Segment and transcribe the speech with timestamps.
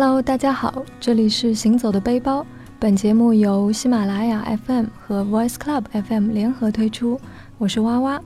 [0.00, 2.46] Hello，大家好，这里是行走的背包。
[2.78, 7.20] 本节目由喜马拉雅 FM 和 Voice Club FM 联合推出，
[7.58, 8.22] 我是哇哇。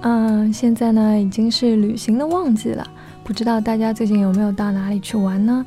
[0.00, 2.84] 嗯，现在呢已经是旅行的旺季了，
[3.22, 5.64] 不知道大家最近有没有到哪里去玩呢？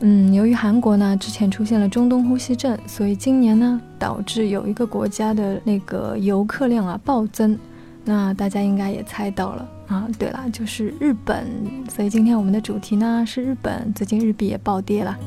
[0.00, 7.58] 嗯，由于韩国呢之前出现了中东呼吸症，所以今年呢导致有一个国家的那个游客量啊暴增。
[8.06, 11.44] 那大家应该也猜到了啊，对了，就是日本。
[11.88, 15.18] 所以今天我们的主题呢是日本，最近日币也暴跌了。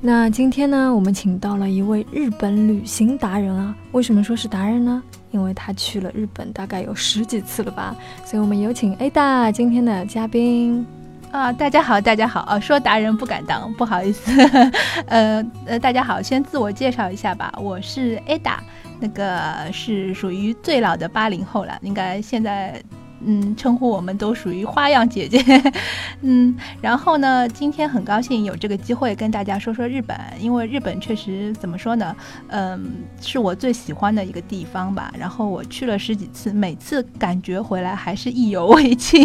[0.00, 3.74] 那今天呢，我们请到了一位日本旅行达人啊。
[3.90, 5.02] 为什么说是达人呢？
[5.32, 7.94] 因为他去了日本大概有十几次了吧。
[8.24, 10.86] 所以我们有请 Ada 今天的嘉宾。
[11.32, 12.58] 啊，大家好，大家好啊！
[12.58, 14.32] 说达人不敢当，不好意思。
[15.06, 18.56] 呃呃，大家好，先自我介绍一下吧，我是 Ada，
[19.00, 22.80] 那个是属于最老的八零后了，应该现在。
[23.22, 25.38] 嗯，称呼我们都属于花样姐姐，
[26.22, 32.16] 嗯，然后呢，今天很高兴有这个机会跟大家说说日本，因为日本确实怎么说呢，
[32.48, 32.82] 嗯，
[33.20, 35.12] 是我最喜欢的一个地方吧。
[35.18, 39.22] 然后我去了十几次，每次感觉回来还是意犹未尽。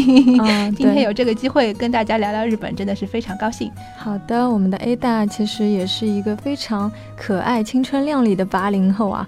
[0.75, 3.71] 今天有这个机会跟大家聊聊日本，真的是非常高兴。
[3.97, 9.25] 好的，我们的 A 大其实也是一个非常可爱、青春靓丽的八零后啊，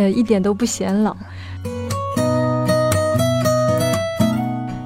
[0.00, 1.14] 呃，一点都不显老。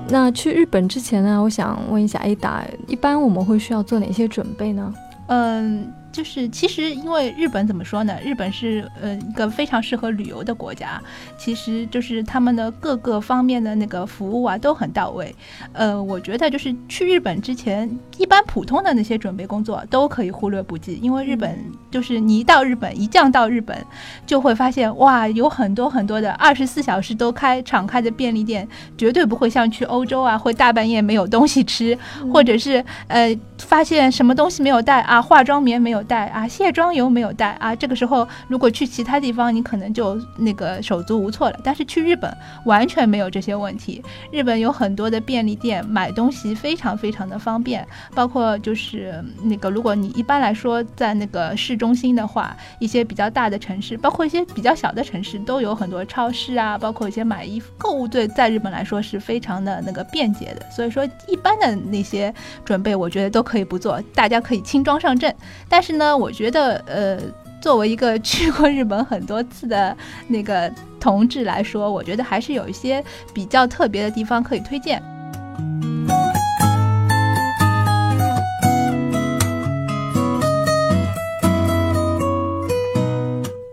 [0.09, 4.93] 那去日本之前呢，我想问一下 Ada，一般我们会需要做哪些准备呢？
[5.29, 5.93] 嗯。
[6.15, 8.15] 就是其实因为日本怎么说呢？
[8.25, 11.03] 日本是呃一个非常适合旅游的国家，
[11.37, 15.35] 其实就是他们的各个方面的那个服务啊都很到位。
[15.73, 21.59] 呃，我觉得就是去日本之前，一般普通的那些准备工作都可以忽略不计，因为日本
[21.91, 23.77] 就是你一到日本，一降到日本，
[24.25, 31.99] 就会发现哇，有很多很多的二十四小时都开敞开的便利店，绝对不会像去欧洲啊，会大半夜没有东西吃，
[32.33, 36.04] 或者是呃发现什么东西没有带啊，化妆棉没有。
[36.05, 37.75] 带啊，卸妆油没有带啊。
[37.75, 41.59] 这个时候，如果去其他地方，你可能就那个手足无措了。
[41.65, 42.33] 但是去日本
[42.65, 44.03] 完全没有这些问题。
[44.31, 47.87] 日本有很多的便利店，买东西非常非常的方便。
[48.15, 60.67] 包括就是那个，如果你一般来说在那个市中心的话，一些比较大的城市，包括一些比较小的城市，都有很多超市啊，包括一些买衣服、购物对，在日本来说是非常的那个便捷的。
[60.71, 62.33] 所以说，一般的那些
[62.65, 65.35] 准备，我觉得都可以不做，大家可以轻装上阵。
[65.69, 67.19] 但是呢，我觉得，呃，
[67.61, 69.97] 作为一个 去过日本很多次的
[70.29, 75.03] 那个同志来说，我觉得还是有一些比较特别的地方可以推荐。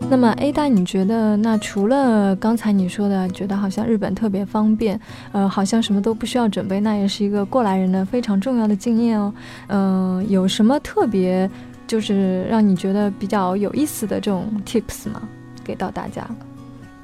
[0.09, 4.99] 那么，A 大，你觉得那除了刚才你说的，觉得好像日本特别方便，
[5.31, 9.33] 呃，好像什么都不需要准备，那也是一个过来人的非常重要的经验哦。
[9.67, 11.49] 嗯，有什么特别？
[11.91, 15.27] 就是让你觉得比较有意思的这种 tips 嘛？
[15.61, 16.25] 给到大家。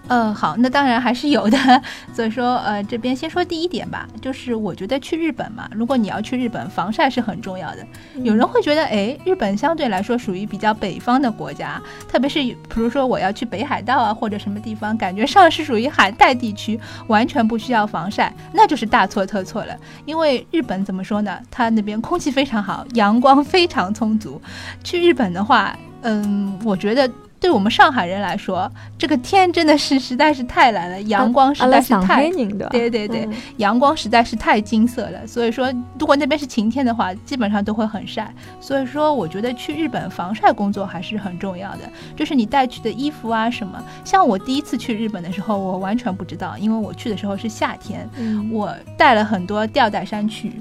[0.09, 1.57] 嗯，好，那当然还是有的。
[2.15, 7.85] 所以说，呃，这边先说第一点吧，就是我觉得去日本嘛，如果你要去日本，防晒是很重要的。
[8.23, 19.75] 有人会觉得，哎，日本相对来说属于比较北方的国家，特别是比如说我要去北海道啊或者什么地方，感觉上是属于寒带地区，完全不需要防晒，那就是大错特错了。
[20.05, 21.37] 因为日本怎么说呢？
[21.51, 24.41] 它那边空气非常好，阳光非常充足。
[24.83, 27.09] 去日本的话，嗯，我觉得。
[27.39, 32.29] 对我们上海人来说，这个天真的是实在是太蓝了，阳光实在是太
[32.69, 35.25] 对对对，阳光实在是太金色了。
[35.27, 38.33] 所以说，如果那边是晴天的话，基本上都会很晒。
[38.59, 41.81] 所以说，我觉得去日本防晒工作还是很重要的。
[42.15, 48.09] 就是你带去的衣服啊什么，像我第一次去日本的时候，我完全不知道，因为我去的时候是夏天，
[48.51, 50.53] 我带了很多吊带衫去，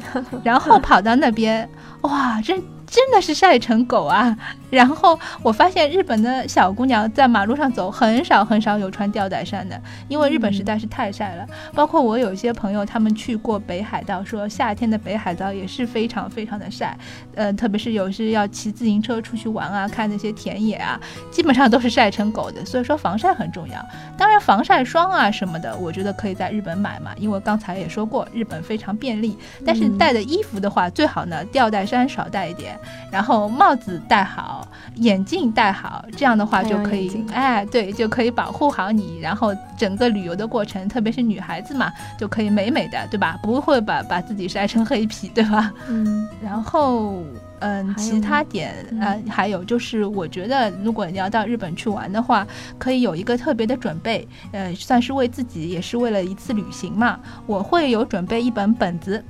[0.45, 1.69] 然后跑到那边，
[2.03, 2.63] 哇，真。
[2.89, 4.39] 真的是晒成狗啊！
[4.71, 11.47] 然后我发现日本的小姑娘在马路上走，很少很少有穿吊带衫的，因为日本实在是太晒了。
[11.75, 16.97] 包括我有一些朋友，他们去过北海道，说夏天的北海道也是非常非常的晒。
[17.35, 21.01] 呃，特别是有时要骑自行车出去玩啊，看那些田野啊，
[21.31, 22.65] 基本上都是晒成狗的。
[22.65, 23.75] 所以说防晒很重要。
[24.17, 29.39] 当然防晒霜啊什么的，我觉得可以在日本买嘛，因为刚才也说过，日本非常便利。
[29.65, 32.79] 但是带的衣服的话，最好呢吊带衫少带一点。
[33.13, 34.66] 然后帽子戴好，
[34.97, 39.19] 眼镜戴好，这样的话就可以，哎，对，就可以保护好你。
[39.21, 43.39] 然后整个旅游的过程，特别是女孩子嘛，就可以美美的，对吧？
[43.43, 45.73] 不会把把自己晒成黑皮，对吧？
[45.89, 46.27] 嗯。
[46.43, 47.23] 然后，
[47.61, 52.47] 嗯，其他点，呃，还有就是，我觉得如果你要到日本去玩的话，
[52.79, 57.19] 可以有一个特别的准备，呃，算是为自己，也是为了一次旅行嘛。
[57.47, 59.23] 我会有准备一本本子。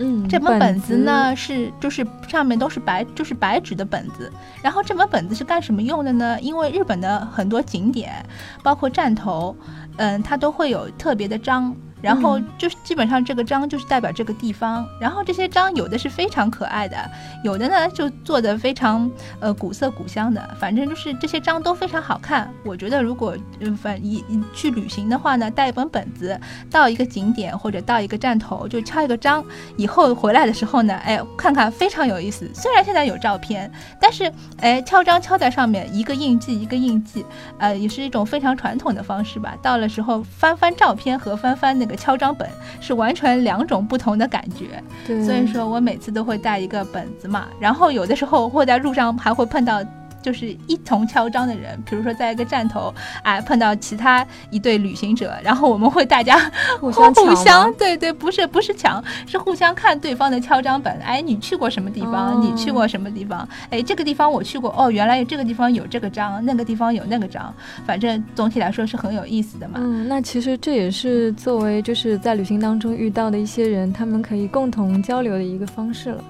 [0.00, 4.32] 嗯，这本本子呢是就是上面都是白就是白纸的本子，
[4.62, 6.40] 然后这本本子是干什么用的呢？
[6.40, 8.24] 因为日本的很多景点，
[8.62, 9.54] 包括站头，
[9.98, 11.76] 嗯，它都会有特别的章。
[12.02, 16.96] 然后嗯就是基本上这个章就是代表这个地方，然后这些章有的是非常可爱的，
[17.44, 19.10] 有的呢就做的非常
[19.40, 22.52] 呃古色古香的，反正就是这些章都非常好看。
[22.64, 26.38] 我觉得如果嗯反一一去旅行的话呢，带一本本子
[26.70, 29.44] 到一个景点或者到一个站头就敲一个章，
[29.76, 32.50] 以后回来的时候呢，哎看看非常有意思。
[32.54, 33.70] 虽然现在有照片，
[34.00, 37.24] 但是哎敲章敲在上面一个印记一个印记，
[37.58, 39.56] 呃也是一种非常传统的方式吧。
[39.62, 42.48] 到了时候翻翻照片和翻翻那个敲章本
[42.80, 44.82] 是完全两种不同的感觉。
[45.06, 49.82] 对，所以说我每次都会带一个本子嘛，然后有的时候会在路上还会碰到。
[50.22, 56.38] 就是一同敲章的人，比如说在一个站头，哎，碰到其他一对旅行者，然后我们会大家
[56.80, 60.92] 互相互相，对对，不是不是抢，是互相看对方的敲章本。
[61.00, 62.34] 哎，你去过什么地方？
[62.34, 63.46] 哦你去过什么地方？
[63.70, 67.54] 哎，这个地方我去过，哦，原来这个地方有这个章，那个地方有那个章，
[67.86, 69.74] 反正总体来说是很有意思的嘛。
[69.76, 76.22] 嗯，那其实这也是作为就是在旅行当中遇到的一些人，他们可以共同交流的一个方式了。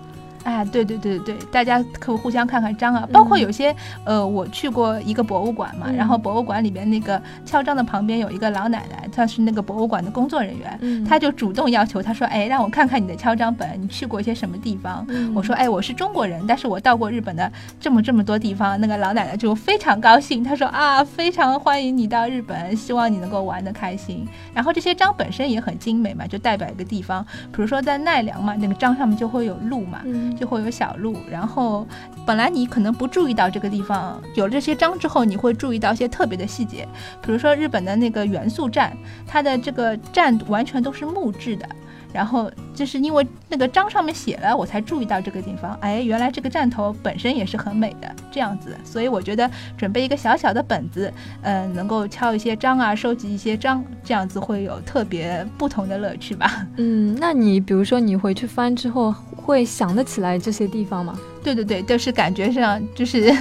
[0.44, 15.04] 哎，对对对对对，大家可以互相看看章啊，包括嗯有些、呃，我去过一个博物馆嘛，嗯然后博物馆里边那个敲章的旁边有一个老奶奶，她是那个博物馆的工作人员，嗯她就主动要求，她说，哎，让我看看你的敲章本，你去过一些什么地方？
[15.08, 18.80] 嗯我说，哎，我是中国人，但是我到过日本的这么这么多地方。
[18.80, 24.26] 那个老奶奶就非常高兴，她说啊，非常欢迎你到日本，希望你能够玩得开心。
[24.54, 31.86] 然后这些章本身也很精美嘛，就代表一个地方，比如说在奈良嘛，那个章上面就会有鹿嘛，嗯就会有小路，然后
[32.26, 36.86] 本来你可能不注意到这个地方，有了这些章之后，你会注意到一些特别的细节，
[37.22, 38.96] 比如说日本的那个元素站，
[39.26, 41.68] 它的这个站完全都是木质的。
[42.12, 45.78] 然后就是因为那个章上面写了，我才注意到这个地方。
[45.80, 48.76] 哎，原来这个站头本身也是很美的，这样子。
[48.82, 51.12] 所以我觉得准备一个小小的本子，
[51.42, 56.66] 嗯，能够敲一些章啊，收集一些章，这样子会有特别不同的乐趣吧。
[56.78, 61.18] 嗯，那你比如说你回去翻之后，会想得起来这些地方吗？
[61.42, 63.34] 对对对，就是感觉上就是，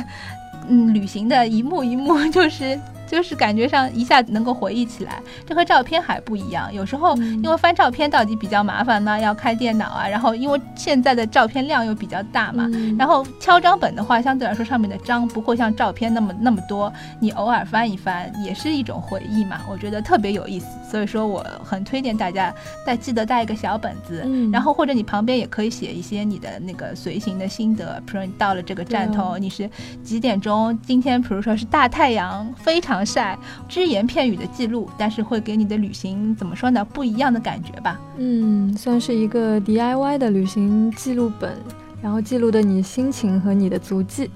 [0.68, 2.80] 嗯，旅行的一幕一幕， 就是
[3.10, 6.74] 就是感觉上一下能够回忆起来，这和照片还不一样。
[6.74, 12.70] 有时候嗯因为翻照片到底比较麻烦呢，要开电脑啊，然后因为现在的照片量又比较大嘛。
[12.74, 20.68] 嗯然后敲章本的话，相对来说上面的章不会像照片那么那么多，你偶尔翻一翻也是一种回忆嘛，我觉得特别有意思。
[20.90, 22.54] 所以说我很推荐大家
[22.86, 29.70] 带记得带一个小本子，嗯然后或者你旁边也可以写一些你的那个随行的心得，比如说你到了这个站头，对你是
[30.04, 30.78] 几点钟？
[30.86, 33.38] 今天比如说是大太阳，非常防晒，
[33.70, 36.84] 只言片语的记录，但是会给你的旅行怎么说呢？
[36.84, 37.98] 不一样的感觉吧。
[38.18, 41.58] 嗯，算是一个 DIY 的旅行记录本，
[42.02, 44.30] 然后记录的你心情和你的足迹。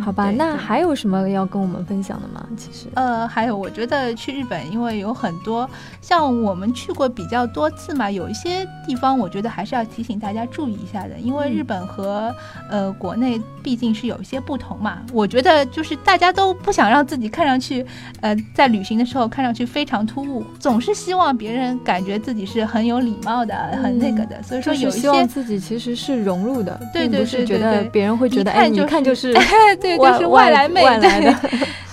[0.00, 2.46] 好吧，那还有什么要跟我们分享的吗？
[2.56, 5.68] 其实，呃，还有，我觉得去日本，因为有很多
[6.00, 12.34] 像我们去过比较多次嘛，有一些地方我觉得还是要提醒大家注意一下的，因为嗯日本和、
[12.70, 15.02] 呃国内毕竟是有一些不同嘛。
[15.12, 17.84] 我觉得就是大家都不想让自己看上去，
[18.20, 24.42] 呃，在旅行的时候看上去非常突兀，总是希望别人感觉自己是很有礼貌的、很那个的。
[24.42, 25.26] 所以说有一些。
[25.26, 29.34] 自己其实是融入的，对并对对对不是觉得别人会觉得，哎，你就看就是
[29.86, 31.00] 对，外就是外来妹，的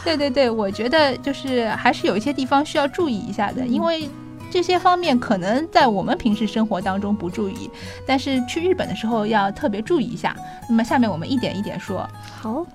[0.04, 4.10] 对，对对对，我觉得就是还是有一些地方需要注意一下的，嗯因为
[4.52, 7.70] 这些方面可能在我们平时生活当中不注意，
[8.06, 10.36] 但是去日本的时候要特别注意一下。
[10.70, 12.08] 那么下面我们一点一点说。
[12.40, 12.66] 好。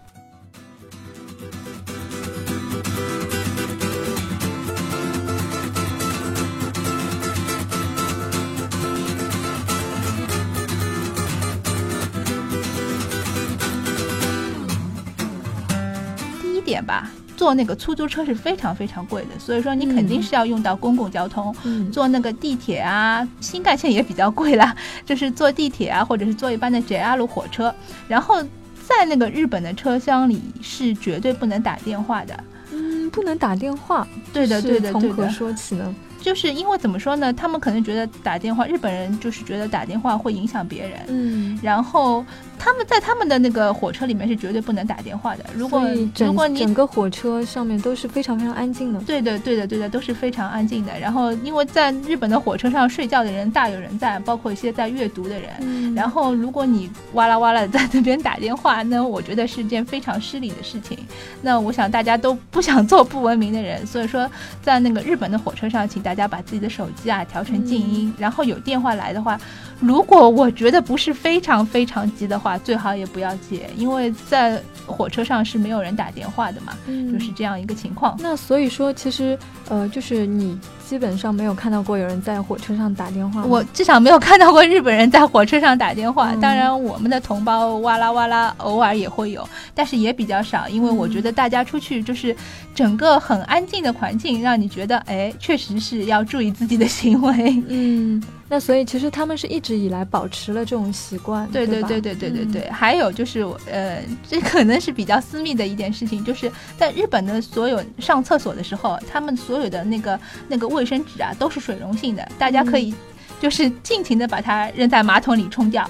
[16.79, 21.55] 点吧，坐那个出租车是非常非常贵的，所以说你肯定嗯是要用到公共交通。
[21.65, 27.75] 嗯，坐那个地铁啊，新干线也比较贵啦，就是坐地铁啊，或者是坐一般的 JR 火车。
[28.07, 28.43] 然后
[28.87, 32.45] 在那个日本的车厢里是绝对不能打电话的。
[32.73, 34.07] 嗯，不能打电话。
[34.33, 35.29] 对的，对的，从何。
[35.29, 35.95] 说起呢？
[36.21, 37.33] 就是因为怎么说呢？
[37.33, 40.99] 他们可能觉得打电话，日本人就是觉得打电话会影响别人。
[41.09, 42.25] 嗯然后
[42.59, 45.45] 他们在他们的那个火车里面是绝对不能打电话的。
[45.55, 45.83] 如果
[46.19, 50.99] 如果你整个火车上面都是非常非常安静的，对的对的对的都是非常安静的。
[50.99, 55.95] 然后因为在日本的火车上睡觉的人大有人在，包括一些在阅读的人。
[55.95, 60.99] 然后如果你哇啦哇啦在那边打电话，那我觉得是件非常失礼的事情。
[61.43, 64.29] 那我想大家都不想做不文明的人，所以说
[64.63, 69.39] 在那个日本的火车上，请大家把自己的手机啊调成静音，然后有电话来的话。
[69.81, 78.17] 如果我觉得不是非常非常急的话，最好也不要接，因为在火车上是没有人打电话的嘛，就是这样一个情况。
[78.21, 79.37] 那所以说，其实
[79.69, 80.59] 呃，就是你
[80.89, 83.45] 基本上没有看到过有人在火车上打电话。
[83.45, 86.35] 我至少没有看到过日本人在火车上打电话。
[86.37, 92.35] 当然，我们的同胞哇啦哇啦偶尔也会有，但是也比较少，因为我觉得大家出去就是
[92.75, 97.63] 整个很安静的环境，让你觉得哎，确实是要注意自己的行为。
[97.69, 98.23] 嗯。
[98.51, 102.71] 那所以其实他们是一直以来保持了这种习惯，对对对对对对对。
[102.71, 110.19] 还有就是，呃，这可能是比较私密的一件事情，就是在日本的所有上厕所的时候，他们所有的那个
[110.49, 112.95] 那个卫生纸啊都是水溶性的，大家可以
[113.41, 115.89] 就是尽情的把它扔在马桶里冲掉，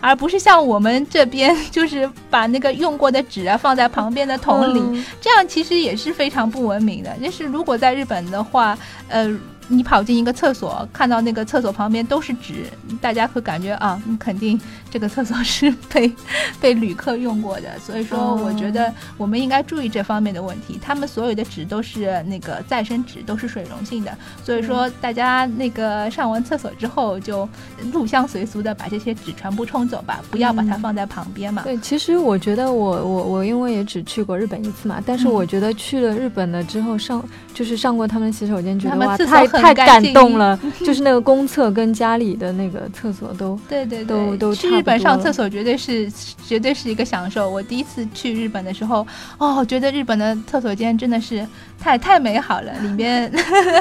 [0.00, 7.16] 而不是像我们这边 就是把那个用过的纸啊放在旁边的桶里，这样其实也是非常不文明的。
[7.22, 8.76] 就是如果在日本的话，
[9.08, 9.38] 呃。
[9.72, 12.64] 你跑进一个厕所，看到那个厕所旁边都是纸，
[13.00, 14.60] 大家会感觉啊，你肯定
[14.90, 16.12] 这个厕所是被
[16.60, 17.78] 被旅客用过的。
[17.78, 20.76] 所以说，我觉得我们应该注意这方面的问题。
[20.82, 24.12] 他们所有的纸都是那个再生纸，都是水溶性的。
[24.44, 27.48] 所以说，大家那个上完厕所之后，就
[27.92, 31.62] 入乡随俗的把这些纸全部冲走吧，不要把它放在旁边嘛。
[31.62, 37.22] 对，其实我觉得我我我因为也只去过日本一次嘛，但是我觉得去了日本了之后上
[37.54, 39.59] 就是上过他们洗手间，觉得哇太。
[39.60, 46.10] 太感动了， 就是那个公厕跟家里的那个厕所都 对对都都去日本上厕所绝对是
[46.46, 47.48] 绝对是一个享受。
[47.50, 49.06] 我第一次去日本的时候，
[49.38, 51.46] 哦，觉得日本的厕所间真的是
[51.80, 52.72] 太太美好了。
[52.80, 53.32] 里面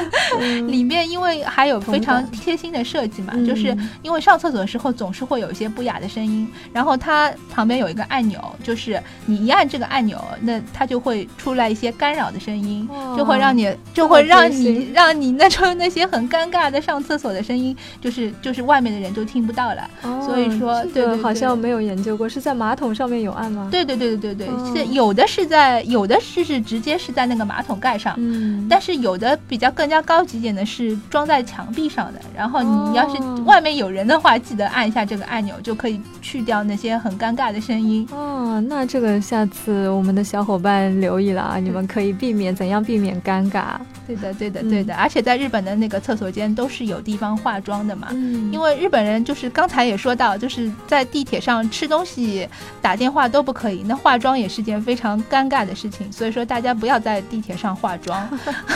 [0.67, 12.87] 里面因为还有非常贴心的设计嘛，就是因为上厕所的时候总是会有一些不雅的声音，然后它旁边有一个按钮，就是你一按这个按钮，那它就会出来一些干扰的声音，
[13.17, 15.59] 就会让你就会让你让你那种。
[15.79, 19.89] 那些很尴尬的上厕所的声音，就是就是外面的人都听不到了。
[20.25, 23.69] 所以说，对对，好像没有研究过，是在马桶上面有按吗？
[23.71, 32.19] 对对对对对对，是有的是在有的是是直接是在那个马桶盖上，嗯，但是有的比较更加高级点的是装在墙壁上的。
[32.35, 38.07] 然后你要是外面有人的话，记得按一下这个按钮，就可以去掉那些很尴尬的声音。
[38.11, 43.75] 哦，那这个下次我们的小伙伴留意了啊，你们可以避免怎样避免尴尬？
[44.07, 45.59] 对的对的对的，而且在日本。
[45.59, 48.07] 的那个厕所间都是有地方化妆的嘛，
[48.49, 52.47] 因为日本人就是刚才也说到，就是在地铁上吃东西、
[52.81, 58.29] 打电话都不可以，那化妆也是件非常尴尬的事情，所以说大家不要在地铁上化妆，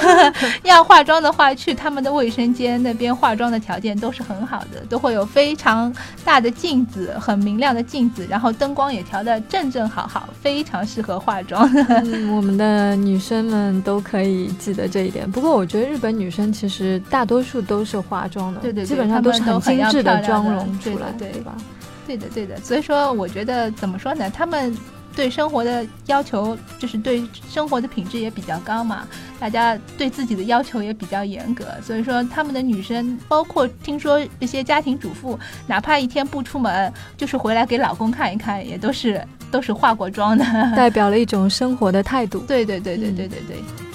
[0.63, 5.93] 要化妆的话去他们的卫生间那边化妆的条件都是很好的，都会有非常
[6.25, 11.69] 大的镜子，很明亮的镜子，然后灯光也调的正正好好，非常适合化妆。
[12.35, 15.29] 我们的女生们都可以记得这一点。
[15.29, 17.01] 不过我觉得日本女生其实。
[17.09, 21.53] 大多数都是化妆的，对对，基本上都是很精致的妆容出来，对吧？
[22.07, 22.57] 对的，对的。
[22.61, 24.29] 所以说，我觉得怎么说呢？
[24.29, 24.75] 他们
[25.15, 29.07] 对生活的要求，就是对生活的品质也比较高嘛。
[29.39, 42.39] 大家对自己的要求也比较严格，所以说他们的女生，包括听说一些家庭主妇，哪怕一天不出门，就是回来给老公看一看，也都是都是化过妆的，代表了一种生活的态度。
[42.39, 43.57] 对对对对对对对。
[43.57, 43.92] 那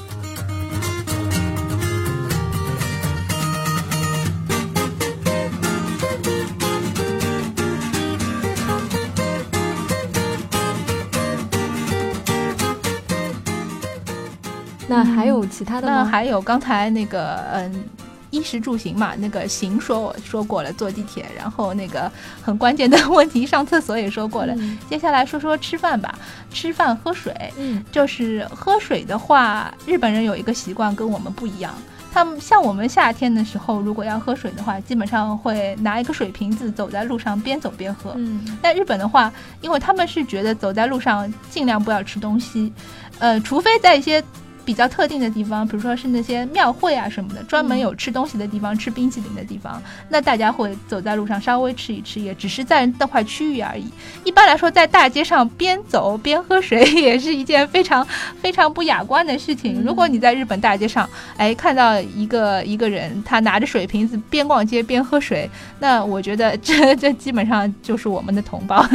[15.19, 15.95] 还有其他的吗？
[15.99, 17.85] 那还有刚才那个嗯，
[18.31, 22.11] 衣食住行嘛，那个行说我说过了，坐地铁，然后那个
[22.43, 24.55] 很关键的问题，上厕所也说过了。
[24.89, 26.15] 接下来说说吃饭吧，
[26.53, 31.73] 吃饭喝水，嗯，就是喝水的话，日本人有一个习惯跟我们不一样，
[32.13, 38.13] 他们像我们夏天的时候，如果要喝水的话，基本上会拿一个水瓶子走在路上边走边喝。
[38.17, 39.33] 嗯，但日本的话，
[39.63, 42.71] 因为他们是觉得走在路上尽量不要吃东西，
[43.19, 44.23] 呃，除非在一些。
[44.69, 53.87] 比较特定的地方，比如说是那些庙会啊什么的，专门有吃东西的地方、吃冰淇淋的地方，那大家会走在路上稍微吃一吃，也只是在那块区域而已。
[54.25, 58.07] 一般来说，在大街上边走边喝水也是一件非常
[58.43, 59.83] 非常不雅观的事情。
[59.83, 61.09] 如果你在日本大街上，
[61.39, 65.49] 哎，看到一个一个人他拿着水瓶子边逛街边喝水，
[65.79, 68.87] 那我觉得这这基本上就是我们的同胞。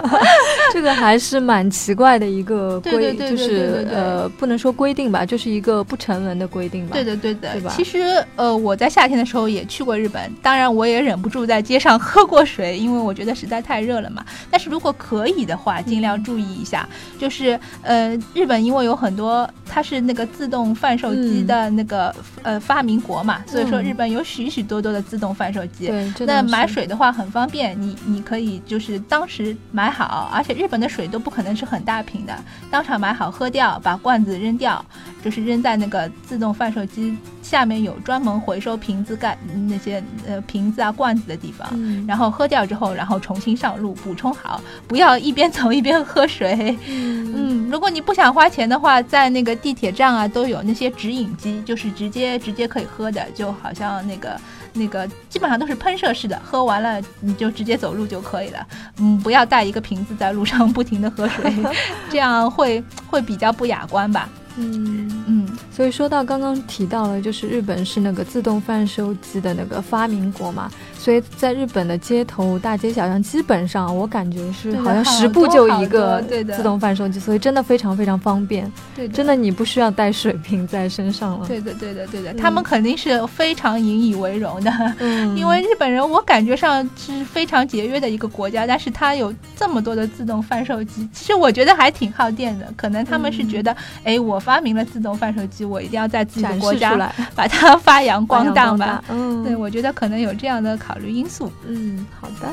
[0.74, 6.94] 这个还是蛮奇怪的一个规， 就是呃，不能说规定吧，就是一个不成文的规定吧。
[6.94, 7.72] 对的，对的，对吧？
[7.76, 14.24] 其实呃，我在夏天的时候也去过日本，当然我也忍不住在街上 喝过水，因为我觉得实在太热了嘛。
[14.50, 25.86] 但是如果可以的话，尽量注意一下，就是呃，日本因为有很多它是那个自动贩售机的那个呃发明国嘛，所以说日本有许许多多的自动贩售机。
[25.88, 32.34] 对，那买水的话很方便，你你可以就是当时买好，而且日本的水都不可能是很大瓶的，
[32.70, 34.84] 当场买好喝掉，把罐子扔掉，
[35.24, 39.36] 就是扔在那个自动贩售机下面有专门回收瓶子盖
[39.68, 41.68] 那些呃瓶子啊罐子的地方，
[42.06, 46.78] 然后喝掉之后，然后重新上路补充好，不要一边走一边喝水。
[46.86, 54.38] 嗯，如果你不想花钱的话，在那个地铁站啊都有那些直饮机，就是直接直接可以喝的，就好像那个。
[54.78, 58.66] 那个基本上都是喷射式的，喝完了你就直接走路就可以了。
[58.98, 61.50] 嗯，不要带一个瓶子在路上不停的喝水，
[62.12, 64.28] 这样会会比较不雅观吧。
[64.56, 65.24] 嗯。
[65.28, 76.22] 嗯，所以说到刚刚提到了，就是日本是那个自动贩售机的那个发明国嘛，所以在日本的街头大街小巷，基本上我感觉是好像十步就一个
[76.54, 78.70] 自动贩售机，所以真的非常非常方便。
[78.94, 81.46] 对，真的你不需要带水瓶在身上了。
[81.46, 84.72] 对的，对的，对的，他们肯定是非常引以为荣的，
[85.36, 92.66] 因为日本人我感觉上是非常节约的一个国家，但是他有这么多的自动贩售机，其实我觉得还挺耗电的。
[92.74, 94.40] 可能他们是觉得，哎，我。
[94.46, 96.96] 发明了自动贩售机，我一定要在自己的国家
[97.34, 99.02] 把它发扬光大吧。
[99.08, 101.50] 嗯，对，我觉得可能有这样的考虑因素。
[101.66, 102.52] 嗯，好的。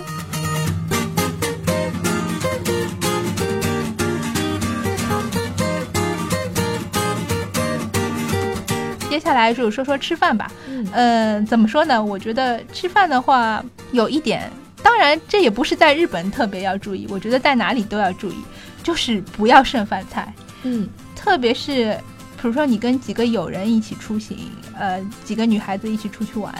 [9.10, 10.52] 接下来就说说吃饭吧。
[10.92, 12.04] 嗯，怎么说呢？
[12.04, 18.38] 我觉得吃饭的话，有一点，当然这也不是在日本特别要注意，我觉得在哪里都要注意，
[18.82, 20.34] 就是不要剩饭菜。
[20.63, 20.90] 嗯。
[21.16, 21.98] 特别是，
[22.42, 26.54] 比如说你跟几个友人一起出行，呃，几个女孩子一起出去玩。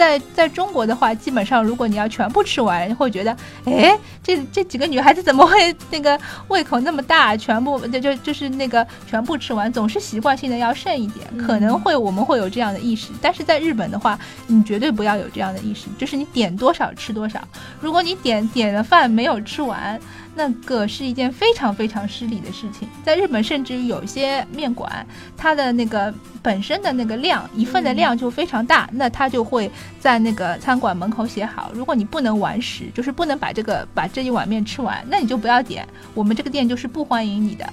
[0.00, 7.36] 在在中国的话，基本上如果你要全部吃完，会觉得，哎，这这几个女孩子怎么会那个胃口那么大？
[7.36, 13.10] 全部就就就是那个全部吃完，总是习惯性的要剩一点，可能会我们会有这样的意识。
[13.20, 17.38] 但是在日本的话，你绝对不要有这样的意识，就是你点多少吃多少。
[17.78, 20.00] 如果你点点了饭没有吃完，
[20.34, 22.88] 那个是一件非常非常失礼的事情。
[23.04, 26.12] 在日本，甚至于有些面馆，它的那个
[26.42, 37.70] 本身的那个量，一份的量就非常大，那它就会在那个餐馆门口写好，如果你不能完食，就是不能把这个把这一碗面吃完，那你就不要点，我们这个店就是不欢迎你的。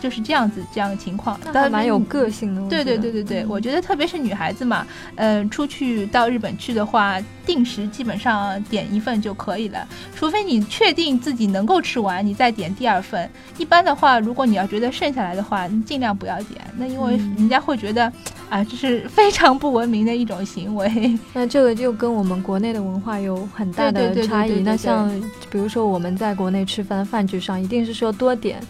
[0.00, 2.68] 就是这样子，这样的情况，还蛮有个性的。
[2.68, 13.28] 对对对对对，我觉得特别是女孩子嘛，嗯，出去到日本去的话，定时基本上点一份就可以了，除非你确定自己能够吃完，你再点第二份。
[13.58, 18.12] 一般的话，如果你要觉得剩下来的话，你尽量不要点，那因为人家会觉得，
[18.48, 21.18] 啊，这是非常不文明的一种行为。
[21.32, 24.60] 那这个就跟我们国内的文化有很大的差异。
[24.60, 25.10] 那像
[25.50, 28.60] 比如说我们在国内吃饭饭局上，一定是说多点。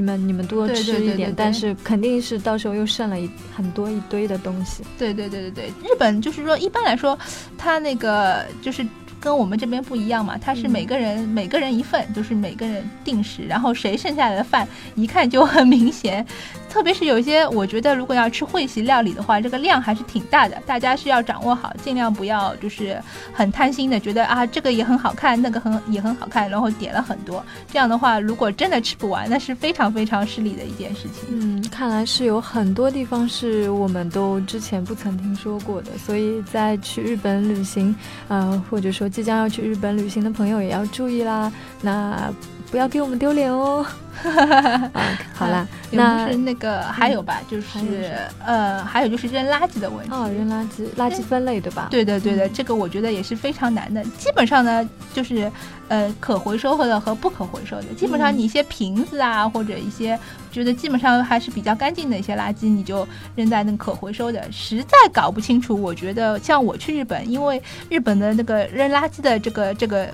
[0.00, 4.82] 你们你们多吃一点，但是肯定是到时候又剩了一很多一堆的东西。
[4.98, 7.18] 对对对对对，日本就是说一般来说，
[7.58, 8.86] 他那个就是
[9.20, 16.26] 跟我们这边不一样嘛，他是每个人每个人一份，就是每个人定时，然后谁剩下来的饭一看就很明显。
[16.70, 22.98] 特别是有一些，我觉得如果要吃会席料理的话，这个量还是挺大的，大家是要掌握好，尽量不要就是
[23.32, 27.44] 很贪心的，觉得啊这个也很好看，那个很也很好看，然后点了很多。
[27.70, 31.28] 这样的话，如果真的吃不完，那是非常非常失礼的一件事情。
[31.30, 37.94] 嗯，看来是有很多地方是我们都之前不曾听说过的，所以在去日本旅行，
[38.28, 41.52] 呃，或者说即将要去日本旅行的朋友也要注意啦。
[41.82, 42.32] 那。
[42.70, 43.84] 不要给我们丢脸哦！
[45.34, 48.12] 好了，那是那个还有吧，就是
[48.44, 50.12] 呃，还有就是扔垃圾的问题。
[50.12, 51.88] 哦，扔垃圾，垃圾分类对吧？
[51.90, 54.04] 对的，对的，这个我觉得也是非常难的。
[54.18, 55.50] 基本上呢，就是
[55.88, 57.84] 呃，可回收的和不可回收的。
[57.96, 60.18] 基本上你一些瓶子啊，或者一些
[60.52, 64.46] 觉得基本上还是比较干净的一些垃圾，你就扔在那可回收的。
[64.52, 70.08] 实在搞不清楚，我觉得像我去日本，因为日本的那个扔垃圾的这个这个。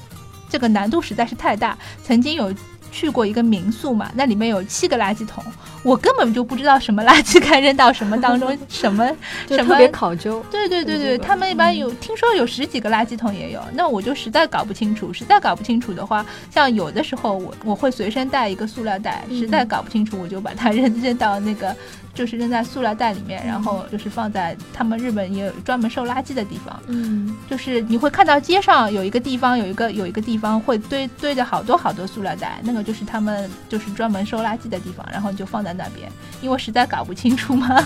[0.48, 1.76] 这个难度实在是太大。
[2.02, 2.52] 曾经有
[2.92, 5.44] 去过一个民宿嘛，那里面有七个垃圾桶，
[5.82, 9.06] 我根本就不知道什么垃圾该扔到什么当中， 什么
[9.48, 10.42] 什么特别考究。
[10.50, 21.76] 对对对对，他们一般有听说有十几个垃圾桶也有，那我就实在搞不清楚，实在搞不清楚的话，像有的时候我我会随身带一个塑料袋，实在搞不清楚我就把它扔扔到那个。
[22.16, 26.80] 就是扔在塑料袋里面，然后就是放在他们日本也有专门收垃圾的地方。
[26.86, 37.84] 嗯，就是你会看到街上有一个地方，有一个有一个地方会堆堆着好多好多塑料袋，那个就是他们就是专门收垃圾的地方，然后你就放在那边，因为实在搞不清楚嘛。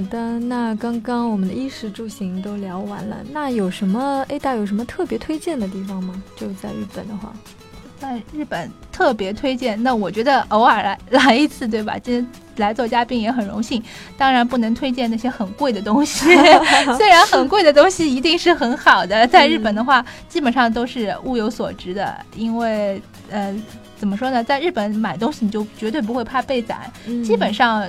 [0.00, 6.22] 好的，那刚刚我们的衣食住行都聊完了，那有什么 A 大有什么特别推荐的地方吗？
[6.34, 7.34] 就在日本的话，
[7.98, 11.98] 在日本特别推荐，那我觉得偶尔来来一次，对吧？
[11.98, 13.82] 今天来做嘉宾也很荣幸。
[14.16, 16.24] 当然不能推荐那些很贵的东西，
[16.96, 23.54] 虽然很贵的东西一定是很好的，在日本的话 基本上都是物有所值的，因为呃，
[23.98, 26.90] 怎么说呢，在日本买东西你就绝对不会怕被宰，
[27.22, 27.86] 基本上。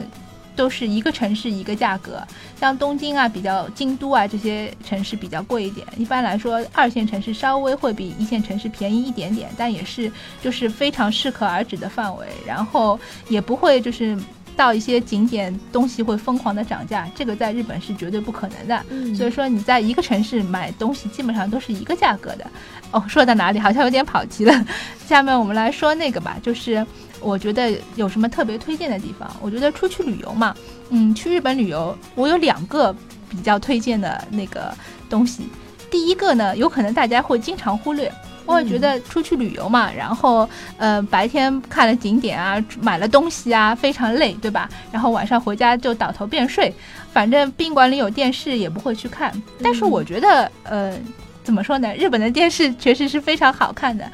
[0.62, 2.22] 都是一个城市一个价格，
[2.60, 5.88] 像东京啊，比较京都啊这些城市比较贵一点。
[5.98, 14.16] 一般来说，二线城市稍微会比一线城市便宜一点点，但也是就是非常适可而止的范围，然后也不会就是
[14.56, 19.16] 到一些景点东西会疯狂的涨价，这个在日本是绝对不可能的。
[19.16, 22.46] 所以说你在一个城市买东西基本上都是一个价格的。
[22.92, 24.66] 哦，说到哪里好像有点跑题了，
[25.08, 26.86] 下面我们来说那个吧，就是。
[27.22, 29.30] 我觉得有什么特别推荐的地方？
[29.42, 30.56] 我觉得出去旅游嘛，
[30.90, 32.94] 嗯，去日本旅游，我有两个
[33.30, 34.74] 比较推荐的那个
[35.10, 35.44] 东西。
[35.90, 38.12] 第一个呢，有可能大家会经常忽略，
[38.46, 44.70] 我也觉得出去旅游嘛，然后呃白天看了景点啊，买了东西啊，非常累，对吧？
[44.92, 46.74] 然后晚上回家就倒头便睡，
[47.12, 49.34] 反正宾馆里有电视也不会去看。
[49.62, 50.98] 但是我觉得，呃，
[51.44, 51.94] 怎么说呢？
[51.96, 54.10] 日本的电视确实是非常好看的。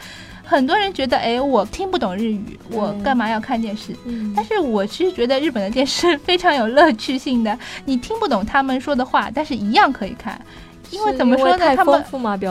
[0.48, 3.94] 很多人觉得，哎，我听不懂日语，我干嘛要看电视？
[4.36, 7.58] 但是我其实觉得日本的电视非常有乐趣性的。
[7.86, 10.40] 你听不懂他们说的话，但是一样可以看，
[10.90, 11.76] 因为怎么说呢？
[11.76, 12.02] 他们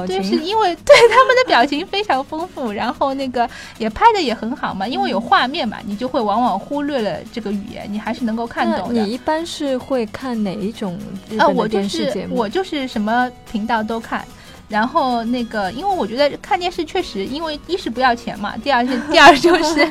[0.07, 9.01] 对，是因为 对他们的表情非常丰富，然后那个也拍的也很好嘛，因为有画面嘛，你就会往往忽略了这个语言，你还是能够看懂的。
[9.03, 10.99] 你一般是会看哪一种
[11.31, 12.37] 日本的电视节目？
[12.37, 14.23] 我就是什么频道都看。
[14.69, 19.87] 然后那个，因为我觉得看电视确实，因为一是不要钱嘛，第二是第二就是，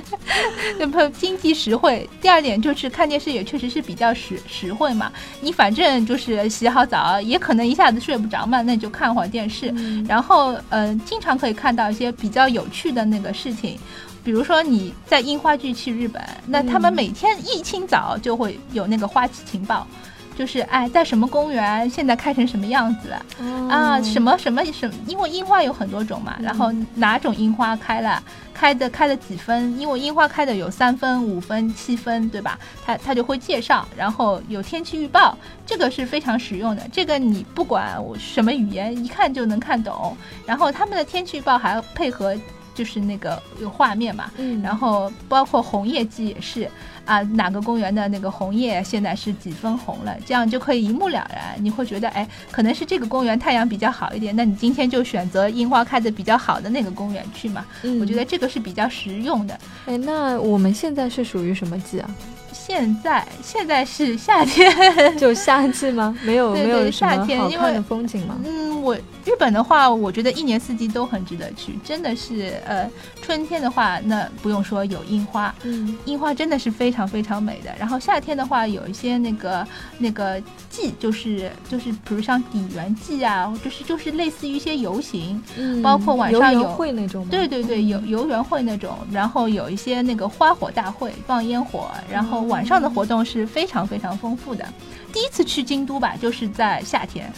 [0.92, 2.10] 不 经济实惠。
[2.22, 5.12] 第二点就是看电视也确实是比较实实惠嘛。
[5.40, 9.74] 你反正就是洗好澡，也可能一下子睡不着嘛，那就看会儿电视。
[10.08, 13.80] 然后呃，经常可以看到一些比较有趣的那个事情，
[14.26, 19.88] 比如说你在樱花季去日本，那他们每天一清早就会有那个花期情报。
[20.38, 23.26] 就是哎，在什么公园现在开成什么样子了
[23.70, 24.02] 啊？
[24.02, 24.94] 什么什么什么？
[25.08, 28.22] 因为樱花有很多种嘛，然后哪种樱花开了，
[28.54, 29.80] 开的开的几分？
[29.80, 32.60] 因为樱花开的有三分、五分、七分，对吧？
[32.86, 36.84] 它它就会介绍，然后有天气预报，这个是非常实用的。
[36.92, 40.16] 这个你不管什么语言，一看就能看懂。
[40.46, 42.36] 然后他们的天气预报还要配合，
[42.74, 44.30] 就是那个有画面嘛。
[44.38, 44.62] 嗯。
[44.62, 46.70] 然后包括红叶季也是。
[47.06, 50.16] 啊，哪个公园的那个红叶现在是几分红了？
[50.26, 51.56] 这样就可以一目了然。
[51.62, 57.66] 你会觉得，哎，可能是这个公园太阳比较好一点，那你今天就选择樱花开的比较好的那个公园去嘛。
[58.00, 59.58] 我觉得这个是比较实用的。
[59.86, 62.10] 哎，那我们现在是属于什么季啊？
[62.56, 64.74] 现在现在是夏天，
[65.20, 66.18] 就夏季吗？
[66.24, 68.40] 没有没有夏天好看的风景吗？
[68.46, 72.90] 嗯，我日本的话，我觉得一年四季都很值得去，真的是呃，
[73.22, 77.70] 春天的话，那不用说有樱花，嗯，樱花真的是非常非常美的。
[77.78, 92.66] 然后夏天的话，有一些那个那个祭，就是就是比如像底园祭啊，就是就是类似于一些游行，嗯，包括晚上有会那种，对对对，游游园会那种，然后有一些那个花火大会，放烟火，然后晚。
[92.66, 94.68] 上的活动是非常非常丰富的。
[95.14, 97.32] 第一次去京都吧，就是在夏天。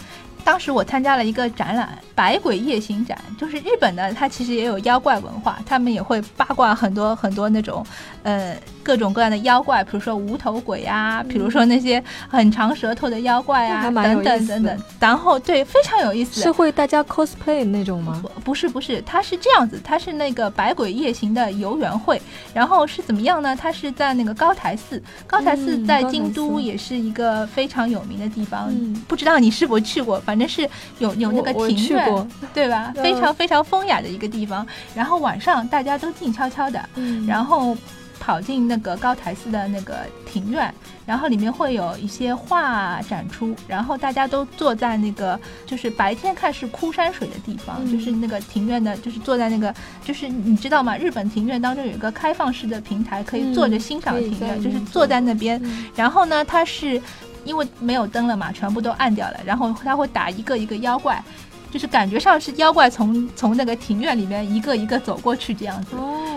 [0.48, 7.84] 当时我参加了一个展览《百鬼夜行展》，就是日本的，它其实也有妖怪文化，他们也会八卦很多很多那种，
[8.22, 14.82] 呃，各种各样的妖怪，比如说无头鬼啊，比如说那些很长舌头的妖怪啊，等等等等。
[14.98, 16.40] 然后对，非常有意思。
[16.40, 18.22] 是会大家 cosplay 那种吗？
[18.42, 22.18] 不是不是，它是这样子，它是那个百鬼夜行的游园会，
[22.54, 23.54] 然后是怎么样呢？
[23.54, 28.70] 它是在那个高台寺，高台寺在京都也是一个非常有名的地方。
[28.70, 30.18] 嗯不知道你是否去过？
[30.20, 32.92] 反反正是有有那个庭院，对吧？
[32.94, 34.64] 非常非常风雅的一个地方。
[34.94, 36.88] 然后晚上大家都静悄悄的，
[37.26, 37.76] 然后。
[38.20, 40.74] 跑进那个高台寺的那个庭院，
[41.06, 49.72] 然后里面会有一些画展出，然后大家都坐在那个就是白天看是枯山水的地方，就是那个庭院的，就是坐在那个，
[50.04, 50.96] 就是你知道吗？
[50.96, 55.62] 日本庭院当中有一个开放式的平台，可以坐着欣赏庭院，就是坐在那边。
[55.94, 57.00] 然后呢，它是
[57.44, 61.22] 因为没有灯了嘛，全部都暗掉了，然后他会打一个一个妖怪。
[61.70, 65.96] 就是感觉上是妖怪从从那个庭院里面一个一个走过去这样子，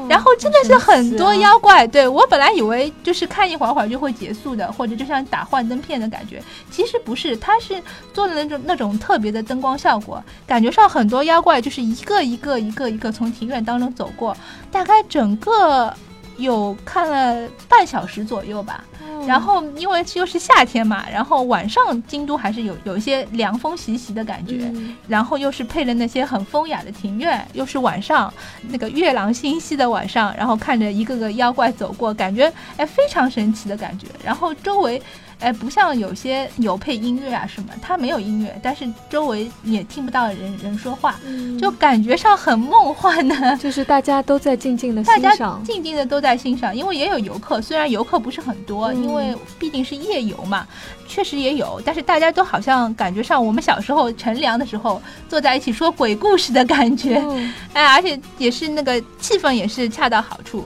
[0.10, 1.88] 然后真的是很多妖怪。
[1.88, 7.82] 对我本来以为就是看一会儿会儿就会结束的，或者就像打幻灯片的感觉，其实不是，它是
[8.14, 14.36] 做的那种那种特别的灯光效果，感觉上很多妖怪就是一个一个一个一个从庭院当中走过，
[14.70, 15.96] 大概整个。
[16.42, 18.84] 有看了半小时左右吧，
[19.28, 24.72] 然后因为又是夏天嘛，然后晚上京都还是有有一些凉风习习的感觉，
[25.08, 28.34] 然后又是配了那些很风雅的庭院，又是晚上
[28.70, 35.02] 那个月朗星稀的晚上，然后看着一个个妖怪走过，感觉哎非常神奇的感觉，然后周围。
[35.42, 41.20] 哎，不像有些有配音乐啊什么，它没有音乐，但是周围也听不到人人说话，
[41.60, 43.58] 就感觉上很梦幻呢。
[43.58, 50.68] 就是大家都在静静的欣赏，静静的都在欣赏，因为也有游客，虽然游客不是很多，因为毕竟是夜游嘛，
[51.08, 57.24] 确实也有，但是大家都好像感觉上我们小时候乘凉的时候坐在一起说鬼故事的感觉，
[57.74, 60.64] 哎，而且也是那个气氛也是恰到好处。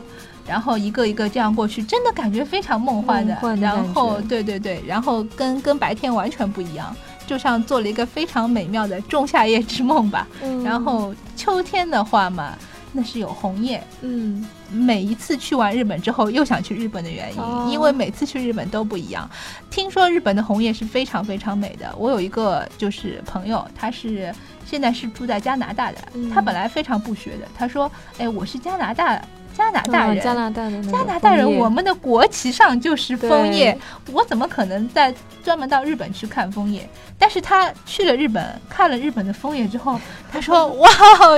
[0.48, 3.36] 然后一个一个这样过去，真的感觉非常梦幻的。
[3.60, 10.28] 然后对对对，然后跟跟白天完全不一样，就像做了一个非常美妙的仲夏夜之梦吧。
[10.64, 12.58] 然后秋天的话嘛，
[12.92, 13.84] 那是有红叶。
[14.02, 19.28] 嗯，每一次去完日本之后，又想去日本的原因，因为每次去日本都不一样。
[19.72, 21.92] 听说日本的红叶是非常非常美的。
[21.98, 25.98] 我有一个就是朋友，他是现在是住在加拿大的，
[26.32, 29.20] 他本来非常不学的，他说：“哎，我是加拿大。”
[29.58, 33.78] 加拿大人，加拿大人加拿大人，我们的国旗上就是枫叶，
[34.12, 35.14] 我怎么可能在
[35.44, 36.88] 专门到日本去看枫叶？
[37.18, 40.00] 但是他去了日本，看了日本的枫叶之后，
[40.32, 40.90] 他说：“哇，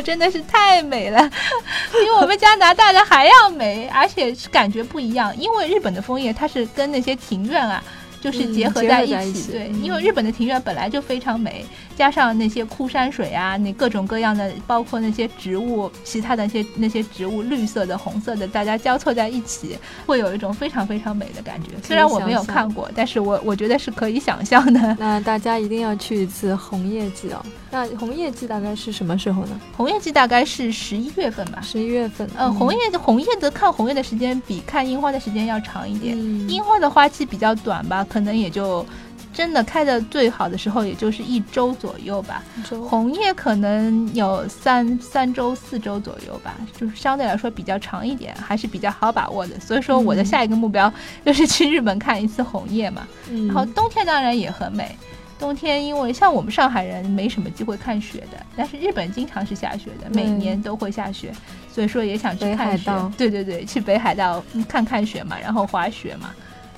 [0.04, 1.22] 真的是太美了，
[1.92, 5.36] 比我们加拿大的还要美，而且是感觉不一样。
[5.38, 7.84] 因为日本的枫叶，它是跟那些庭院啊。”
[8.28, 21.70] 就是结合在一起，对，因为日本的庭院本来就非常美，加上那些枯山水啊，那各种各样的，包括那些植物，其他的那些那些植物，绿色的、红色的，大家交错在一起，会有一种非常非常美的感觉。
[21.82, 24.96] 虽然我没有看过，但是我我觉得是可以想象的。
[25.00, 27.42] 那大家一定要去一次红叶季哦。
[27.72, 29.60] 那红叶季大概是什么时候呢？
[29.76, 31.60] 红叶季大概是十一月份吧。
[31.62, 32.30] 十一月份。
[32.36, 36.18] 呃，红叶红叶的看红叶的时间比看樱花的时间要长一点。
[36.50, 38.06] 樱花的花期比较短吧。
[38.10, 38.86] 可能也就
[39.34, 42.44] 真的开的最好的时候，也就是一周左右吧。
[42.90, 49.60] 红叶可能有三三周、四周左右吧，就是相对来说比较长一点，还是比较好把握的。
[49.60, 50.92] 所以说，我的下一个目标
[51.24, 53.08] 就是去日本看一次红叶嘛。
[53.48, 54.98] 然后冬天当然也很美，
[55.38, 61.32] 冬天因为像我们上海人没什么机会看雪的，但是日本经常是下雪的，每年都会下雪，
[61.72, 62.92] 所以说也想去看雪。
[63.16, 66.34] 对对对，去北海道看看雪嘛，然后滑雪嘛。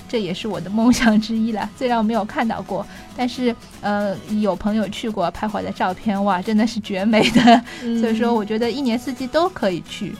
[0.09, 7.61] 这也是我的梦想之一了，虽然我没有看到过，但是呃，有朋友去过拍回来的照片，哇，真的是绝美的。
[8.01, 10.15] 所以说，我觉得一年四季都可以去。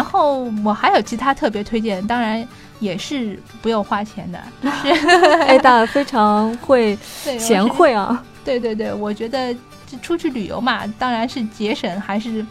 [0.00, 2.46] 然后我还有其他特别推荐，当然。
[2.80, 5.06] 也是不用花钱的，就是
[5.44, 6.96] A 大非常会
[7.38, 8.24] 贤惠啊！
[8.42, 9.54] 对对对，我觉得
[10.00, 12.42] 出去旅游嘛，当然是节省还是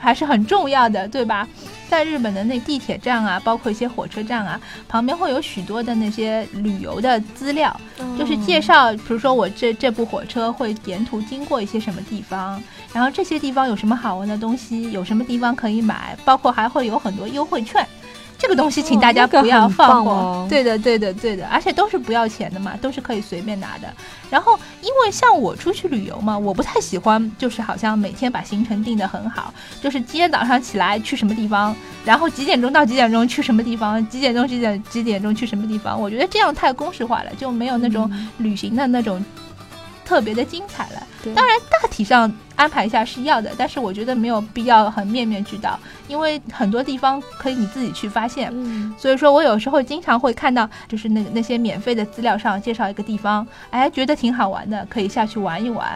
[0.00, 1.46] 还是很重要的，对吧？
[1.88, 7.74] 在日本的那地铁站啊，包括一些火车站啊，旁边会有许多的那些旅游的资料，
[8.18, 12.60] 就是介绍，比如说我这这部火车会沿途经过一些什么地方，
[12.92, 17.86] 然后这些地方有什么好玩的东西，有什么地方可以买，包括还会有很多优惠券。
[18.46, 20.46] 这个东西，请大家不要放过。
[20.48, 23.92] 对的，对的，对的，而且都是不要钱的嘛，都是可以随便拿的。
[24.30, 36.00] 然后，因为像我出去旅游嘛，我不太喜欢，就是好像每天把行程定得很好，就是今天早上起来去什么地方，然后几点钟到几点钟去什么地方，几点钟几点几点钟去什么地方。
[36.00, 39.24] 我觉得这样太公式化了，就没有那种旅行的那种
[40.04, 41.02] 特别的精彩了。
[41.34, 48.52] 当然，大体上安排一下是要的，但是我觉得没有必要很面面俱到，因为很多地方可以你自己去发现。
[48.98, 55.86] 所以说我有时候经常会看到，就是那那些免费的资料上介绍一个地方，哎，觉得挺好玩的，可以下去玩一玩。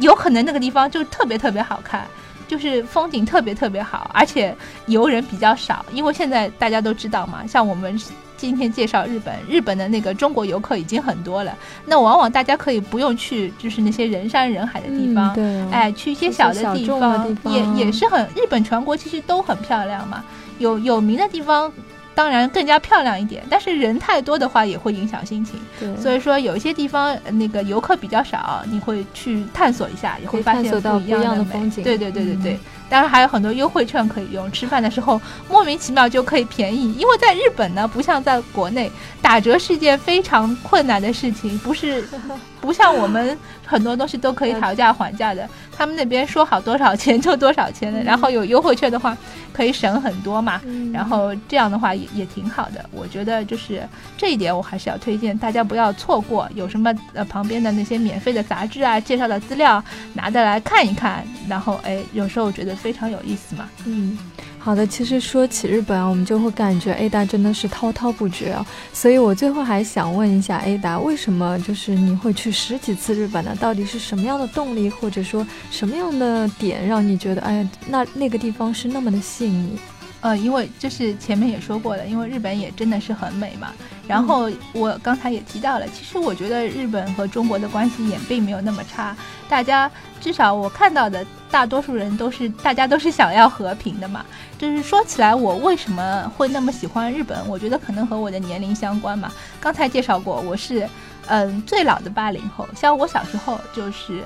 [0.00, 2.06] 有可能那个地方就特别特别好看，
[2.48, 4.56] 就是风景特别特别好，而且
[4.86, 7.96] 游人比较少，因为现在大家都知道嘛，像我们。
[8.38, 11.52] 今天介绍日本，日本的那个中国游客已经很多了。
[11.84, 15.34] 那往往大家可以不用去，就是那些人山人海的地方，
[15.72, 20.22] 哎，去一些小的地方，也也是很日本全国其实都很漂亮嘛。
[20.58, 21.72] 有有名的地方。
[22.18, 25.54] 当然更加漂亮一点，但是人太多的话也会影响心情。
[25.78, 31.84] 对，所以说有一些地方那个游客比较少，你会去探索一下，也会发现不一样的风景。
[31.84, 36.92] 对对对对对，当然还有很多优惠券可以用，吃饭的时候莫名其妙就可以便宜。
[36.94, 42.02] 因为在日本呢，不像在国内，打折是件非常困难的事情，不是
[42.60, 45.48] 不像我们很多东西都可以讨价还价的。
[45.76, 49.16] 他们那边说好多少钱就多少钱的，然后有优惠券的话
[49.52, 50.60] 可以省很多嘛，
[50.92, 52.84] 然后这样的话也也挺好的。
[52.90, 56.48] 我觉得就是这一点我还是要推荐大家不要错过。
[56.56, 59.82] 有什么呃旁边的那些免费的杂志啊，介绍的资料
[60.14, 63.68] 拿的来看一看，然后哎有时候我觉得非常有意思嘛。
[63.84, 64.16] 嗯。
[64.58, 68.66] 好的，其实说起日本啊，我们就会感觉 A 达真的是滔滔不绝啊。
[68.92, 73.56] 所以我最后还想问一下 A 达，为什么就是你会去十几次日本呢？
[73.58, 79.78] 到底是什么样的动力，或者说什么样的点让你觉得，哎呀，那那个地方是那么的吸引你？
[80.20, 83.72] 呃，因为就是前面也说过了，因为日本也真的是很美嘛。
[84.06, 89.16] 然后我刚才也提到了，其实我觉得日本和中国的关系也并没有那么差。
[89.48, 89.88] 大家
[90.20, 94.24] 至少我看到的大多数人都是，大家都是想要和平的嘛。
[94.58, 97.38] 就是说起来，我为什么会那么喜欢日本？
[97.46, 99.32] 我觉得可能和我的年龄相关嘛。
[99.60, 100.88] 刚才介绍过，我是
[101.28, 104.24] 嗯最老的八零后，像我小时候就是。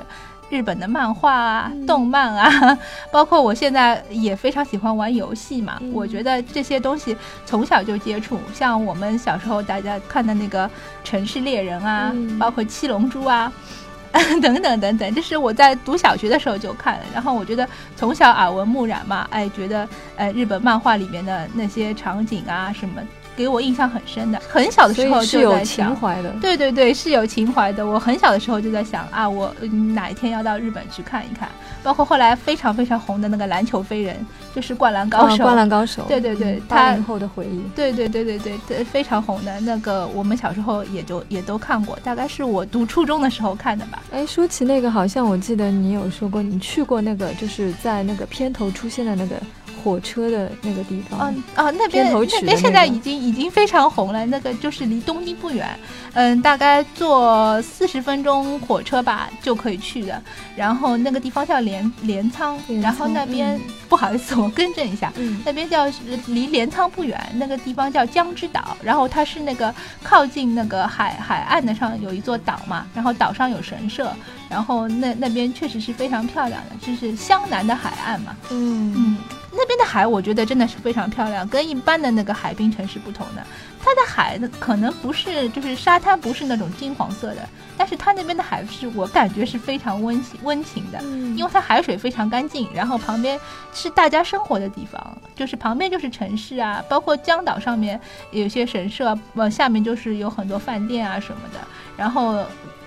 [0.53, 2.79] 日本的漫画啊、动漫啊，
[3.11, 5.81] 包括我现在也非常喜欢玩游戏嘛。
[5.95, 10.69] 我觉得这些东西从小就接触，像我们小时候大家看的那个
[11.03, 13.51] 《城市猎人》啊，包括《七龙珠》啊，
[14.43, 17.05] 等等等等，这是我在读小学的时候就看了。
[17.15, 23.01] 然后我觉得从小耳闻目染嘛，哎，觉得呃日本漫画里面的那些场景啊什么。
[23.37, 25.97] 给我印象很深的，很小的时候就在想，
[26.41, 27.87] 对对对，是有情怀的。
[27.87, 29.55] 我很小的时候就在想啊，我
[29.95, 31.49] 哪一天要到日本去看一看。
[31.83, 34.17] 包括后来非常非常红的那个篮球飞人，
[34.55, 44.01] 就是灌篮高手，灌篮高手，对对 对，八零后的回忆，对对对对对，非常红的那个，我们小时候也就也都看过，大概是我读初中的时候看的吧。
[44.13, 49.35] 哎，说起那个，好像我记得你有说过，你去过那个，就是在那个片头出现的那个。
[49.83, 54.25] 火车的那个地方，嗯啊，那边那边现在已经已经非常红了。
[54.27, 55.69] 那个就是离东京不远，
[56.15, 60.23] 嗯，大概坐四十分钟火车吧就可以去的。
[60.57, 65.13] 然后那个地方叫镰镰仓，然后那边不好意思，我更正一下，
[65.45, 65.87] 那边叫
[66.27, 68.77] 离镰仓不远，那个地方叫江之岛。
[68.83, 74.13] 然后它是那个靠近那个海海岸的上有一座岛嘛，然后岛上有神社，
[74.49, 79.17] 然后那那边确实是非常漂亮的，就是湘南的海岸嘛，嗯嗯。
[79.55, 83.47] 那边的海，我觉得真的是非常漂亮，跟一般的那个海滨城市不同的。
[83.85, 91.03] 它的海呢，可能不是就是沙滩，不是那种金黄色的，但是它那边的海是我感觉是非常温馨温情的，
[91.37, 93.39] 因为它海水非常干净，然后旁边
[93.75, 101.59] 是大家生活的地方，就是旁边就是城市啊，包括江岛上面有些神社，呃，下面就是有很多饭店啊什么的，
[101.97, 102.45] 然后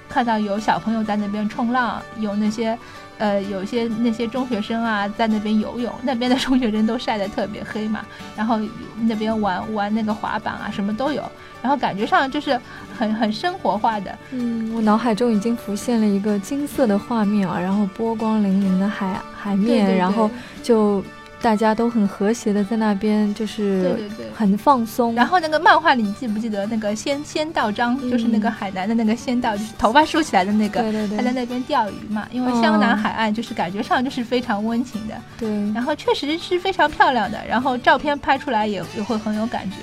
[0.08, 2.78] 看到有小朋友在那边冲浪，有那些。
[3.18, 8.60] 呃，有些那些中学生啊，在那边游泳，那边的中学生都晒得特别黑嘛，然后
[9.02, 11.24] 那边玩玩那个滑板啊，什么都有，
[11.62, 12.60] 然后感觉上就是
[12.98, 14.18] 很很生活化的。
[14.32, 20.30] 嗯，我脑海中已经浮现了一个金色的画面啊，然后波光粼粼的海海面，然后
[20.62, 21.04] 就。
[21.42, 25.14] 大家都很和谐的在那边，就是对对对，很放松。
[25.14, 32.28] 然后那个漫画里，你记不记得那个仙仙道章，就是那个海南的那个仙道，就是头发竖起来的那个，对对对，他在那边钓鱼嘛。
[32.32, 35.48] 因为湘南海岸就是感觉上就是非常温情的，对。
[35.72, 39.78] 然后确实是非常漂亮的，然后照片拍出来也也会很有感觉。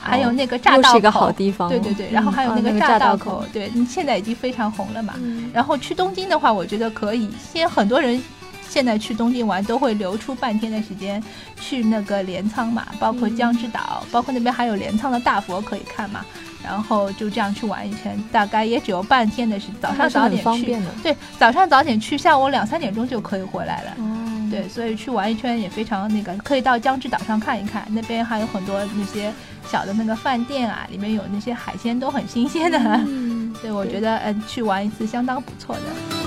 [0.00, 1.68] 还有那个栈道口，是一个好地方。
[1.68, 5.14] 对对对，然后还有那个栈道口，对，你现在已经非常红了嘛。
[5.52, 8.22] 然后去东京的话，我觉得可以，现在很多人。
[8.72, 11.22] 现在去东京玩都会留出半天的时间
[11.60, 16.24] 去那个镰仓嘛，包括江之岛，包括那边还有镰仓的大佛可以看嘛。
[16.64, 19.74] 然后就这样去玩一圈，大概也只有半天的时间。
[19.82, 23.96] 早上早点去，对，早上早点去，下午两三点钟就可以回来了。
[24.48, 29.32] 对，所以去玩一圈也非常那个，可以到江之岛上看一看，那边还有很多那些
[29.68, 32.78] 小的那个饭店啊，里面有那些海鲜都很新鲜的。
[32.78, 36.21] 嗯， 对我觉得，嗯，去玩一次相当不错的。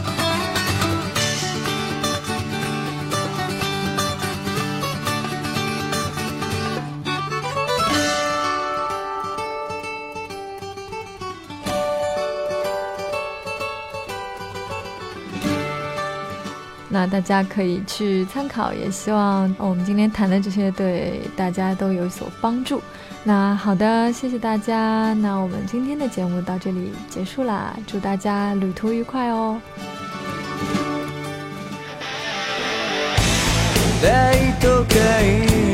[16.95, 22.82] 那大家可以去参考，也希望我们今天谈的这些对大家都有所帮助。
[23.22, 25.13] 那好的，谢谢大家。
[25.15, 29.59] 那我们今天的节目到这里结束啦，祝大家旅途愉快哦。
[34.01, 34.09] 大
[34.61, 35.64] 都可以